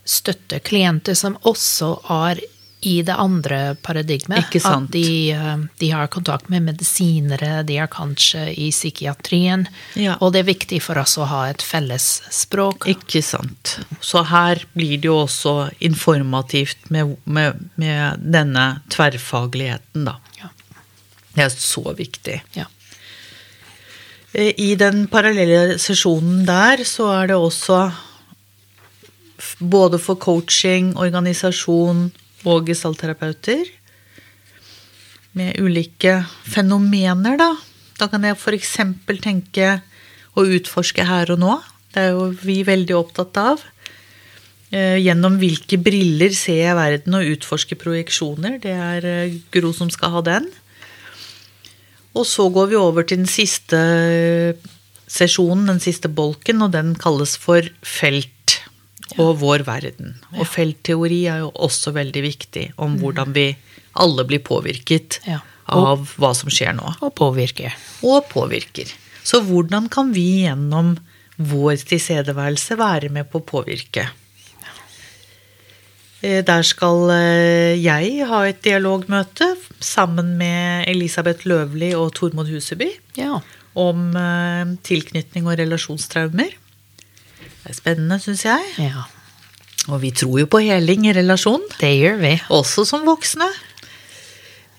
støtter 0.08 0.62
klienter 0.66 1.18
som 1.18 1.38
også 1.48 1.94
er 2.12 2.42
i 2.82 3.02
det 3.06 3.14
andre 3.14 3.76
paradigmet. 3.82 4.56
At 4.66 4.92
de, 4.92 5.32
eh, 5.32 5.58
de, 5.78 5.90
har 5.92 6.08
kontakt 6.08 6.50
med 6.50 6.66
medisinere, 6.66 7.64
de 7.64 7.78
er 7.78 7.90
kanskje 7.92 8.48
i 8.58 8.72
psykiatrien. 8.72 9.68
Ja. 9.94 10.18
Og 10.20 10.34
det 10.34 10.42
er 10.42 10.50
viktig 10.50 10.82
for 10.82 10.98
oss 11.02 11.18
å 11.22 11.28
ha 11.30 11.44
et 11.52 11.62
felles 11.62 12.08
språk. 12.34 12.88
Ikke 12.90 13.22
sant. 13.26 13.78
Så 14.02 14.26
her 14.32 14.66
blir 14.74 14.98
det 14.98 15.12
jo 15.12 15.22
også 15.28 15.56
informativt 15.80 16.90
med, 16.90 17.16
med, 17.26 17.62
med 17.76 18.26
denne 18.26 18.68
tverrfagligheten, 18.90 20.10
da. 20.10 20.18
Ja. 20.42 20.50
Det 21.36 21.46
er 21.46 21.54
så 21.54 21.94
viktig. 21.96 22.42
Ja. 22.58 22.66
Eh, 24.34 24.54
I 24.58 24.74
den 24.80 25.06
parallelle 25.12 25.78
sesjonen 25.80 26.48
der 26.50 26.82
så 26.88 27.12
er 27.20 27.30
det 27.30 27.38
også 27.38 27.84
både 29.60 30.00
for 30.02 30.18
coaching, 30.22 30.96
organisasjon, 30.98 32.10
og 32.48 32.70
gestaltterapeuter. 32.70 33.66
Med 35.38 35.60
ulike 35.62 36.20
fenomener, 36.44 37.38
da. 37.40 37.54
Da 38.00 38.08
kan 38.12 38.26
jeg 38.26 38.38
f.eks. 38.40 38.78
tenke 39.22 39.76
å 40.36 40.48
utforske 40.48 41.06
her 41.06 41.32
og 41.36 41.42
nå. 41.44 41.60
Det 41.92 42.08
er 42.08 42.16
jo 42.16 42.32
vi 42.42 42.62
veldig 42.68 42.98
opptatt 42.98 43.38
av. 43.40 43.64
Eh, 44.72 44.98
gjennom 45.04 45.36
hvilke 45.40 45.76
briller 45.84 46.32
ser 46.36 46.62
jeg 46.64 46.78
verden 46.78 47.18
og 47.18 47.32
utforsker 47.34 47.80
projeksjoner. 47.80 48.58
Det 48.64 48.72
er 48.72 49.08
eh, 49.08 49.40
Gro 49.52 49.74
som 49.76 49.92
skal 49.92 50.16
ha 50.16 50.22
den. 50.28 50.48
Og 52.16 52.28
så 52.28 52.48
går 52.52 52.72
vi 52.72 52.80
over 52.80 53.08
til 53.08 53.22
den 53.22 53.32
siste 53.32 53.80
sesjonen, 55.12 55.68
den 55.68 55.84
siste 55.84 56.12
bolken, 56.12 56.64
og 56.64 56.72
den 56.76 56.96
kalles 57.00 57.38
for 57.40 57.68
felt 57.84 58.41
og 59.20 59.40
vår 59.42 59.66
verden. 59.68 60.16
Og 60.38 60.48
feltteori 60.48 61.24
er 61.32 61.44
jo 61.44 61.52
også 61.68 61.94
veldig 61.96 62.24
viktig 62.24 62.66
om 62.82 62.98
hvordan 63.02 63.34
vi 63.36 63.50
alle 64.00 64.26
blir 64.28 64.44
påvirket 64.46 65.20
ja. 65.28 65.42
av 65.68 66.14
hva 66.22 66.32
som 66.38 66.52
skjer 66.52 66.76
nå. 66.78 66.96
Og 67.04 67.14
påvirker. 67.18 67.76
Og 68.08 68.24
påvirker. 68.32 68.92
Så 69.24 69.42
hvordan 69.46 69.90
kan 69.92 70.14
vi 70.16 70.46
gjennom 70.46 70.96
vår 71.42 71.84
tilstedeværelse 71.90 72.78
være 72.80 73.12
med 73.14 73.30
på 73.32 73.42
å 73.42 73.48
påvirke? 73.52 74.08
Eh, 76.22 76.42
der 76.46 76.66
skal 76.66 77.10
eh, 77.16 77.82
jeg 77.82 78.28
ha 78.30 78.44
et 78.46 78.62
dialogmøte 78.66 79.56
sammen 79.82 80.36
med 80.38 80.86
Elisabeth 80.90 81.48
Løvli 81.50 81.96
og 81.98 82.14
Tormod 82.18 82.52
Huseby 82.52 82.92
ja. 83.18 83.40
om 83.74 84.12
eh, 84.18 84.76
tilknytning 84.86 85.50
og 85.50 85.58
relasjonstraumer. 85.62 86.54
Det 87.62 87.74
er 87.74 87.78
spennende, 87.78 88.18
syns 88.22 88.46
jeg. 88.48 88.70
Ja. 88.82 89.06
Og 89.90 90.02
vi 90.04 90.12
tror 90.14 90.40
jo 90.44 90.48
på 90.50 90.62
heling 90.66 91.08
i 91.10 91.14
relasjon. 91.16 91.64
Det 91.80 91.92
gjør 91.94 92.18
vi. 92.22 92.34
Også 92.54 92.86
som 92.90 93.06
voksne. 93.08 93.48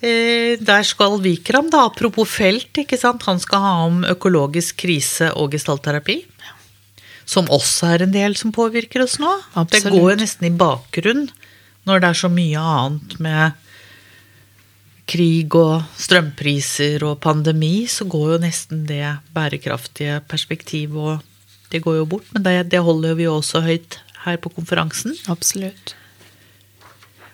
Eh, 0.03 0.59
der 0.59 0.83
skal 0.87 1.21
Vikram, 1.23 1.71
da, 1.71 1.85
apropos 1.87 2.31
felt, 2.31 2.75
ikke 2.83 2.99
sant? 2.99 3.23
han 3.29 3.39
skal 3.43 3.63
ha 3.63 3.73
om 3.87 4.03
økologisk 4.09 4.83
krise 4.83 5.31
og 5.39 5.55
gestaltterapi. 5.55 6.21
Som 7.23 7.47
også 7.55 7.93
er 7.95 8.07
en 8.07 8.15
del 8.15 8.35
som 8.39 8.55
påvirker 8.55 9.05
oss 9.05 9.21
nå. 9.23 9.31
Absolutt. 9.55 9.87
Det 9.87 9.95
går 9.95 10.09
jo 10.11 10.21
nesten 10.25 10.49
i 10.49 10.57
bakgrunn 10.59 11.29
når 11.87 12.03
det 12.03 12.09
er 12.09 12.19
så 12.19 12.31
mye 12.31 12.63
annet 12.63 13.15
med 13.23 13.59
krig 15.13 15.55
og 15.59 15.83
strømpriser 15.99 17.03
og 17.07 17.19
pandemi, 17.23 17.89
så 17.91 18.07
går 18.09 18.37
jo 18.37 18.41
nesten 18.45 18.85
det 18.87 19.17
bærekraftige 19.35 20.21
perspektivet 20.31 20.99
og 20.99 21.32
det 21.73 21.83
går 21.85 22.03
jo 22.03 22.07
bort, 22.15 22.29
men 22.35 22.47
det, 22.47 22.57
det 22.73 22.85
holder 22.85 23.19
vi 23.19 23.27
jo 23.27 23.39
også 23.41 23.65
høyt 23.65 23.99
her 24.27 24.39
på 24.39 24.53
konferansen. 24.55 25.17
Absolutt. 25.33 25.97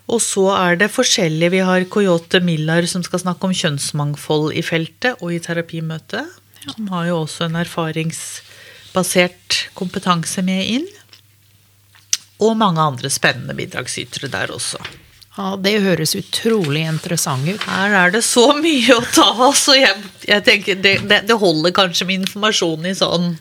Og 0.09 0.23
så 0.25 0.47
er 0.57 0.78
det 0.80 0.95
forskjellige. 0.95 1.52
Vi 1.52 1.66
har 1.68 1.85
Coyote 1.92 2.40
Millar 2.40 2.87
som 2.88 3.02
skal 3.04 3.21
snakke 3.21 3.45
om 3.49 3.57
kjønnsmangfold 3.57 4.54
i 4.57 4.62
feltet 4.64 5.21
og 5.21 5.35
i 5.35 5.40
terapimøtet. 5.45 6.25
Som 6.64 6.88
har 6.92 7.11
jo 7.11 7.21
også 7.25 7.45
en 7.47 7.57
erfaringsbasert 7.61 9.68
kompetanse 9.76 10.42
med 10.45 10.62
inn. 10.78 10.88
Og 12.40 12.57
mange 12.57 12.80
andre 12.80 13.11
spennende 13.12 13.54
bidragsytere 13.59 14.28
der 14.33 14.50
også. 14.54 14.78
Ja, 15.38 15.57
Det 15.57 15.83
høres 15.85 16.16
utrolig 16.18 16.83
interessant 16.88 17.47
ut. 17.47 17.62
Her 17.68 17.95
er 18.07 18.11
det 18.14 18.25
så 18.26 18.49
mye 18.59 18.97
å 18.97 19.04
ta 19.14 19.28
av, 19.37 19.54
så 19.54 19.76
jeg, 19.78 19.95
jeg 20.26 20.45
tenker 20.47 20.80
det, 20.83 20.97
det, 21.07 21.21
det 21.28 21.37
holder 21.38 21.76
kanskje 21.76 22.09
med 22.09 22.25
informasjon 22.25 22.88
i 22.88 22.95
sånn 22.99 23.37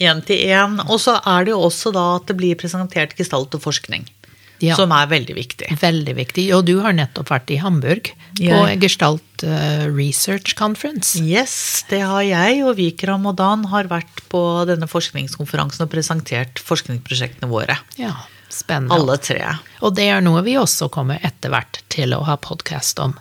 én 0.00 0.20
til 0.26 0.44
én. 0.48 0.78
Og 0.88 1.00
så 1.02 1.18
er 1.20 1.46
det 1.46 1.54
jo 1.54 1.62
også 1.66 1.92
da 1.94 2.14
at 2.18 2.28
det 2.30 2.38
blir 2.38 2.58
presentert 2.60 3.16
gestalt 3.18 3.54
og 3.56 3.64
forskning. 3.64 4.06
Ja. 4.62 4.76
Som 4.78 4.92
er 4.94 5.08
veldig 5.10 5.34
viktig. 5.36 5.68
Veldig 5.80 6.14
viktig. 6.16 6.44
Og 6.56 6.64
du 6.68 6.78
har 6.84 6.94
nettopp 6.96 7.32
vært 7.32 7.50
i 7.52 7.58
Hamburg 7.60 8.10
på 8.38 8.44
ja. 8.46 8.60
Gestalt 8.80 9.44
uh, 9.44 9.84
Research 9.90 10.54
Conference. 10.58 11.18
Yes, 11.20 11.84
det 11.90 12.00
har 12.06 12.22
jeg. 12.24 12.62
Og 12.64 12.78
Vikram 12.78 13.26
og 13.28 13.36
Dan 13.40 13.66
har 13.72 13.90
vært 13.90 14.22
på 14.32 14.40
denne 14.70 14.88
forskningskonferansen 14.90 15.84
og 15.84 15.92
presentert 15.92 16.62
forskningsprosjektene 16.62 17.50
våre. 17.50 17.76
Ja, 18.00 18.14
spennende. 18.48 18.94
Alle 18.96 19.18
tre. 19.20 19.42
Og 19.84 19.98
det 19.98 20.08
er 20.14 20.24
noe 20.24 20.44
vi 20.46 20.56
også 20.60 20.88
kommer 20.92 21.20
etter 21.26 21.52
hvert 21.52 21.82
til 21.92 22.14
å 22.16 22.22
ha 22.28 22.38
podkast 22.40 23.02
om. 23.02 23.18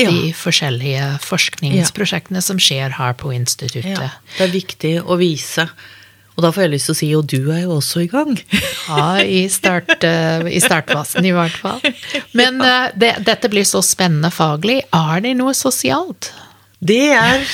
Ja. 0.00 0.08
De 0.08 0.30
forskjellige 0.32 1.06
forskningsprosjektene 1.26 2.40
som 2.42 2.60
skjer 2.62 2.96
her 2.96 3.16
på 3.20 3.34
instituttet. 3.36 4.00
Ja, 4.00 4.12
det 4.38 4.46
er 4.46 4.54
viktig 4.54 4.94
å 5.04 5.18
vise 5.20 5.68
Og 6.36 6.44
da 6.44 6.50
får 6.54 6.64
jeg 6.64 6.72
lyst 6.74 6.88
til 6.88 6.94
å 6.94 6.98
si 6.98 7.08
og 7.18 7.26
du 7.28 7.50
er 7.52 7.64
jo 7.64 7.78
også 7.78 8.04
i 8.04 8.10
gang. 8.10 8.36
ja, 8.88 9.08
i, 9.20 9.42
start, 9.52 9.92
uh, 10.04 10.46
i 10.48 10.60
startfasen 10.62 11.26
i 11.26 11.34
hvert 11.36 11.56
fall. 11.60 11.82
Men 12.38 12.60
uh, 12.62 12.92
det, 12.96 13.16
dette 13.26 13.50
blir 13.52 13.66
så 13.68 13.82
spennende 13.84 14.32
faglig. 14.34 14.80
Er 14.96 15.24
det 15.24 15.34
noe 15.40 15.52
sosialt? 15.56 16.32
Det 16.80 17.10
er 17.12 17.44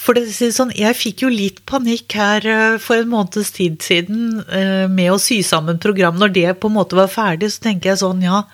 for 0.00 0.16
å 0.16 0.22
si 0.24 0.48
sånn, 0.54 0.70
Jeg 0.72 0.96
fikk 0.96 1.22
jo 1.26 1.28
litt 1.30 1.60
panikk 1.68 2.16
her 2.18 2.46
uh, 2.48 2.80
for 2.82 3.02
en 3.02 3.10
måneds 3.12 3.52
tid 3.54 3.78
siden 3.84 4.42
med 4.90 5.12
å 5.12 5.20
sy 5.22 5.42
sammen 5.46 5.78
program. 5.82 6.18
Når 6.18 6.34
det 6.34 6.58
på 6.58 6.70
en 6.70 6.78
måte 6.80 6.98
var 6.98 7.10
ferdig, 7.12 7.52
så 7.52 7.68
tenker 7.68 7.92
jeg 7.92 8.02
sånn, 8.02 8.24
ja, 8.24 8.44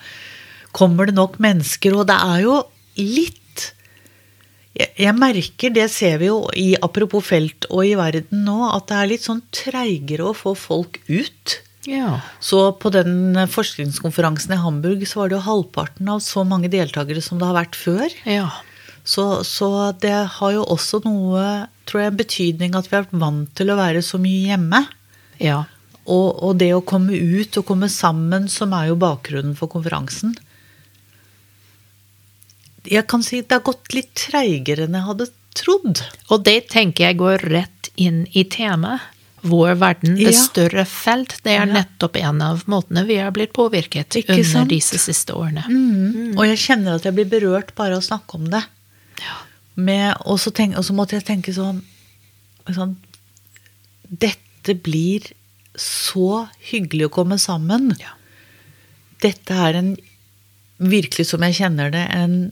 kommer 0.75 1.09
det 1.09 1.17
nok 1.17 1.39
mennesker? 1.41 1.97
Og 1.97 2.09
det 2.09 2.19
er 2.19 2.45
jo 2.45 2.61
litt 2.97 3.41
jeg 4.77 5.13
merker, 5.17 5.73
det 5.73 5.87
ser 5.93 6.19
vi 6.21 6.29
jo 6.29 6.41
i 6.57 6.71
apropos 6.83 7.25
felt 7.25 7.65
og 7.71 7.85
i 7.87 7.95
verden 7.97 8.43
nå, 8.45 8.59
at 8.69 8.89
det 8.89 8.97
er 8.97 9.09
litt 9.13 9.25
sånn 9.25 9.41
treigere 9.55 10.29
å 10.29 10.35
få 10.37 10.53
folk 10.57 10.99
ut. 11.09 11.57
Ja. 11.87 12.19
Så 12.43 12.59
på 12.81 12.91
den 12.91 13.37
forskningskonferansen 13.49 14.53
i 14.53 14.61
Hamburg 14.61 15.05
så 15.07 15.21
var 15.21 15.31
det 15.31 15.37
jo 15.37 15.45
halvparten 15.45 16.09
av 16.11 16.21
så 16.25 16.43
mange 16.47 16.69
deltakere 16.71 17.23
som 17.23 17.39
det 17.39 17.47
har 17.47 17.57
vært 17.57 17.79
før. 17.79 18.17
Ja. 18.27 18.49
Så, 19.07 19.43
så, 19.47 19.69
det 20.03 20.15
har 20.35 20.51
jo 20.51 20.65
også 20.67 20.99
noe, 21.05 21.43
tror 21.87 22.03
jeg, 22.03 22.17
betydning 22.19 22.75
at 22.75 22.89
vi 22.89 22.97
har 22.97 23.05
vært 23.05 23.21
vant 23.21 23.53
til 23.55 23.71
å 23.71 23.79
være 23.79 24.03
så 24.03 24.19
mye 24.19 24.49
hjemme. 24.51 24.83
Ja. 25.39 25.61
Og, 26.07 26.27
og 26.43 26.59
det 26.59 26.73
å 26.75 26.83
komme 26.87 27.15
ut 27.15 27.55
og 27.59 27.67
komme 27.69 27.87
sammen, 27.91 28.49
som 28.51 28.75
er 28.75 28.91
jo 28.91 28.99
bakgrunnen 28.99 29.55
for 29.55 29.71
konferansen, 29.71 30.35
jeg 32.87 33.07
kan 33.09 33.23
si 33.25 33.41
det 33.41 33.59
har 33.59 33.65
gått 33.67 33.93
litt 33.95 34.13
treigere 34.17 34.87
enn 34.87 34.97
jeg 34.97 35.07
hadde 35.09 35.29
trodd. 35.57 36.01
Og 36.31 36.43
det 36.45 36.59
tenker 36.71 37.09
jeg 37.09 37.19
går 37.19 37.45
rett 37.51 37.91
inn 37.99 38.25
i 38.31 38.45
temaet. 38.49 39.13
Vår 39.47 39.75
verden, 39.79 40.15
det 40.17 40.31
ja. 40.33 40.39
større 40.41 40.83
felt, 40.89 41.35
det 41.45 41.53
er 41.55 41.69
nettopp 41.69 42.17
en 42.19 42.39
av 42.41 42.63
måtene 42.67 43.03
vi 43.07 43.19
har 43.21 43.29
blitt 43.31 43.53
påvirket 43.55 44.17
Ikke 44.17 44.33
under 44.33 44.49
sant? 44.49 44.71
disse 44.73 44.97
siste 44.99 45.35
årene. 45.37 45.61
Mm. 45.69 45.91
Mm. 45.93 46.31
Og 46.33 46.41
jeg 46.49 46.57
kjenner 46.63 46.97
at 46.97 47.05
jeg 47.05 47.15
blir 47.15 47.29
berørt 47.31 47.69
bare 47.77 47.95
av 47.95 48.01
å 48.01 48.07
snakke 48.07 48.39
om 48.39 48.49
det. 48.51 48.63
Ja. 49.21 49.37
Med, 49.77 50.17
og, 50.25 50.41
så 50.41 50.51
tenk, 50.51 50.73
og, 50.75 50.83
så 50.83 50.97
måtte 50.97 51.15
jeg 51.15 51.27
tenke 51.29 51.53
sånn, 51.53 51.83
sånn 52.65 52.97
Dette 54.09 54.73
blir 54.73 55.29
så 55.79 56.47
hyggelig 56.71 57.07
å 57.07 57.15
komme 57.21 57.37
sammen. 57.39 57.91
Ja. 58.01 58.17
Dette 59.23 59.53
er 59.69 59.77
en 59.77 59.93
virkelig, 60.77 61.29
som 61.29 61.45
jeg 61.45 61.59
kjenner 61.61 61.93
det, 61.93 62.03
en 62.09 62.51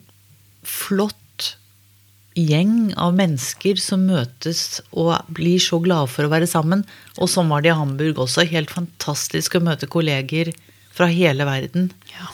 flott 0.66 1.56
gjeng 2.36 2.92
av 3.00 3.16
mennesker 3.16 3.80
som 3.80 4.04
møtes 4.10 4.82
og 4.92 5.16
blir 5.32 5.62
så 5.64 5.80
glade 5.84 6.12
for 6.12 6.28
å 6.28 6.32
være 6.34 6.50
sammen. 6.52 6.84
Og 7.16 7.32
sånn 7.32 7.52
var 7.52 7.64
det 7.64 7.72
i 7.72 7.78
Hamburg 7.80 8.20
også. 8.26 8.48
Helt 8.52 8.74
fantastisk 8.74 9.56
å 9.56 9.64
møte 9.64 9.88
kolleger 9.88 10.52
fra 10.96 11.08
hele 11.12 11.48
verden. 11.48 11.94
Ja. 12.12 12.32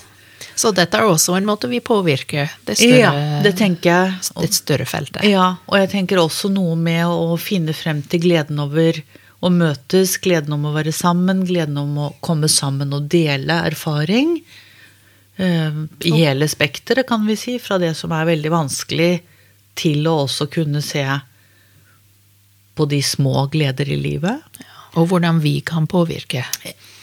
Så 0.57 0.73
dette 0.75 0.97
er 0.97 1.07
også 1.07 1.35
en 1.37 1.47
måte 1.47 1.69
vi 1.71 1.79
påvirker 1.81 2.49
det 2.67 2.75
større, 2.77 2.97
ja, 2.99 3.11
det 3.45 3.53
tenker 3.57 3.89
jeg. 3.89 4.17
det 4.41 4.49
større 4.53 4.85
feltet. 4.89 5.23
Ja, 5.25 5.55
og 5.65 5.77
jeg 5.79 5.89
tenker 5.93 6.21
også 6.21 6.51
noe 6.53 6.75
med 6.77 7.05
å 7.07 7.37
finne 7.41 7.73
frem 7.77 8.01
til 8.09 8.21
gleden 8.25 8.59
over 8.61 8.99
å 9.41 9.49
møtes, 9.53 10.17
gleden 10.21 10.53
om 10.57 10.67
å 10.69 10.73
være 10.75 10.93
sammen, 10.93 11.45
gleden 11.47 11.79
om 11.81 11.95
å 11.97 12.09
komme 12.21 12.49
sammen 12.51 12.93
og 12.93 13.07
dele 13.09 13.61
erfaring. 13.71 14.35
Eh, 15.41 15.81
I 16.07 16.13
hele 16.19 16.47
spekteret, 16.51 17.07
kan 17.09 17.25
vi 17.27 17.35
si. 17.39 17.57
Fra 17.59 17.79
det 17.81 17.95
som 17.97 18.13
er 18.13 18.29
veldig 18.29 18.53
vanskelig, 18.53 19.11
til 19.81 20.07
å 20.09 20.19
også 20.25 20.49
kunne 20.51 20.81
se 20.85 21.05
på 22.75 22.87
de 22.91 23.01
små 23.03 23.47
gleder 23.51 23.89
i 23.89 23.97
livet. 23.99 24.41
og 24.99 25.07
hvordan 25.07 25.39
vi 25.39 25.61
kan 25.63 25.85
påvirke. 25.87 26.43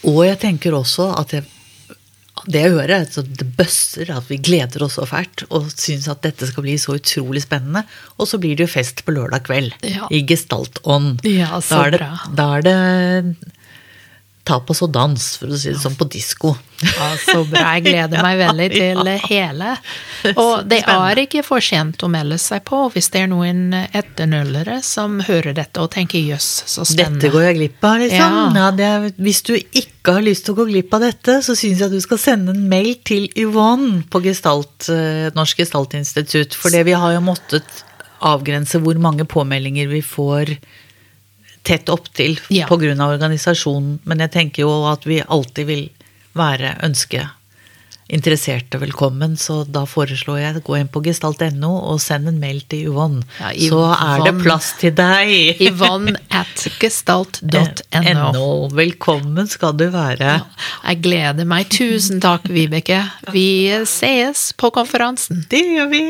Og 0.05 0.19
jeg 0.27 0.37
tenker 0.43 0.75
også 0.77 1.07
at 1.17 1.31
jeg, 1.33 1.47
det 2.45 2.61
jeg 2.61 2.73
hører, 2.75 2.91
er 2.99 3.07
at 3.07 3.31
det 3.39 3.47
bøsser 3.57 4.11
at 4.13 4.29
vi 4.29 4.37
gleder 4.37 4.85
oss 4.85 4.99
så 4.99 5.07
fælt 5.09 5.43
og 5.49 5.71
syns 5.73 6.05
at 6.11 6.21
dette 6.21 6.47
skal 6.51 6.63
bli 6.67 6.77
så 6.77 6.99
utrolig 6.99 7.41
spennende. 7.47 7.81
Og 8.17 8.29
så 8.29 8.37
blir 8.37 8.55
det 8.55 8.67
jo 8.67 8.73
fest 8.75 9.01
på 9.05 9.15
lørdag 9.15 9.47
kveld. 9.49 9.73
Ja. 9.81 10.05
I 10.13 10.21
gestaltånd. 10.29 11.25
Ja, 11.25 11.57
så 11.65 11.81
da 11.81 11.87
er 11.87 11.95
det, 11.95 12.01
bra. 12.03 12.11
Da 12.37 12.47
er 12.59 12.67
det 12.69 12.77
tapas 14.49 14.81
og 14.85 14.91
dans, 14.95 15.25
for 15.39 15.53
å 15.53 15.57
si 15.59 15.71
det 15.71 15.79
sånn, 15.81 15.95
på 15.99 16.07
disko. 16.09 16.55
Ja, 16.81 17.09
så 17.21 17.43
bra. 17.47 17.75
Jeg 17.75 17.85
gleder 17.89 18.23
meg 18.27 18.39
veldig 18.39 18.67
til 18.73 19.09
hele. 19.25 19.73
Og 20.43 20.65
det 20.69 20.79
er 20.87 21.19
ikke 21.21 21.43
for 21.47 21.63
sent 21.63 22.03
å 22.03 22.09
melde 22.11 22.37
seg 22.41 22.63
på 22.67 22.81
hvis 22.93 23.09
det 23.13 23.25
er 23.25 23.29
noen 23.31 23.75
etternølere 23.75 24.79
som 24.85 25.19
hører 25.27 25.55
dette 25.57 25.83
og 25.83 25.91
tenker 25.93 26.23
jøss, 26.23 26.47
så 26.67 26.85
spennende. 26.87 27.21
Dette 27.21 27.33
går 27.35 27.45
jeg 27.49 27.57
glipp 27.59 27.87
av, 27.87 27.97
liksom. 28.03 28.37
Ja. 28.39 28.45
Ja, 28.59 28.69
det, 28.75 29.13
hvis 29.19 29.43
du 29.47 29.53
ikke 29.55 30.15
har 30.17 30.25
lyst 30.25 30.47
til 30.47 30.55
å 30.55 30.61
gå 30.61 30.69
glipp 30.71 30.95
av 30.95 31.05
dette, 31.05 31.39
så 31.45 31.55
syns 31.55 31.79
jeg 31.79 31.87
at 31.89 31.95
du 31.95 32.01
skal 32.03 32.21
sende 32.21 32.55
en 32.55 32.65
mail 32.71 32.95
til 33.07 33.27
Yvonne 33.39 34.05
på 34.11 34.23
Gestalt, 34.25 34.89
eh, 34.91 35.29
Norsk 35.35 35.63
Gestaltinstitutt. 35.63 36.57
For 36.57 36.73
det 36.73 36.85
vi 36.87 36.97
har 36.97 37.15
jo 37.15 37.23
måttet 37.27 37.83
avgrense 38.25 38.81
hvor 38.83 38.99
mange 38.99 39.27
påmeldinger 39.29 39.87
vi 39.91 40.01
får 40.03 40.55
tett 41.69 41.89
opptil 41.93 42.39
Ja. 42.53 42.67
pga. 42.67 42.95
organisasjonen. 43.07 43.99
Men 44.03 44.25
jeg 44.25 44.31
tenker 44.35 44.65
jo 44.65 44.71
at 44.91 45.05
vi 45.05 45.21
alltid 45.21 45.69
vil 45.69 45.89
være 46.37 46.77
ønske 46.85 47.27
interessert 48.09 48.73
og 48.73 48.81
velkommen, 48.81 49.35
så 49.37 49.61
da 49.69 49.83
foreslår 49.89 50.39
jeg 50.41 50.63
gå 50.65 50.77
inn 50.79 50.89
på 50.91 51.01
gestalt.no 51.05 51.69
og 51.91 51.99
send 52.01 52.29
en 52.31 52.39
mail 52.41 52.61
til 52.71 52.89
Yvonne. 52.89 53.21
Ja, 53.39 53.51
Så 53.53 53.81
er 53.93 54.23
det 54.25 54.33
plass 54.41 54.71
til 54.81 54.95
deg! 54.97 55.61
Yvonne 55.69 56.15
at 56.33 56.65
gestalt.no. 56.81 58.31
NO. 58.33 58.47
Velkommen 58.73 59.49
skal 59.49 59.77
du 59.77 59.87
være. 59.93 60.39
Jeg 60.87 61.01
gleder 61.05 61.49
meg. 61.49 61.69
Tusen 61.73 62.21
takk, 62.23 62.49
Vibeke. 62.49 63.03
Vi 63.35 63.69
sees 63.89 64.49
på 64.57 64.73
konferansen. 64.73 65.45
Det 65.49 65.61
gjør 65.75 65.93
vi! 65.93 66.03